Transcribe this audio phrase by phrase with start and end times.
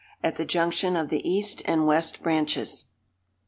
[0.23, 2.85] (AT THE JUNCTION OF THE EAST AND WEST BRANCHES.)